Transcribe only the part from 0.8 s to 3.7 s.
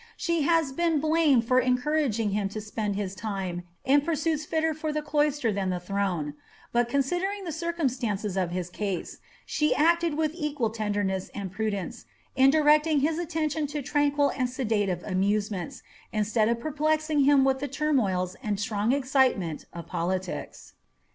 blamed for encouraging him to spend his time,